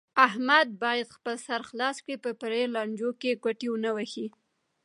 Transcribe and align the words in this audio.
احمد 0.27 0.67
باید 0.83 1.07
خپل 1.15 1.35
سر 1.47 1.61
خلاص 1.69 1.97
کړي، 2.03 2.15
په 2.23 2.29
پریو 2.41 2.73
لانجو 2.75 3.09
کې 3.21 3.39
ګوتې 3.43 3.67
و 3.71 3.75
نه 3.85 3.91
وهي. 3.95 4.27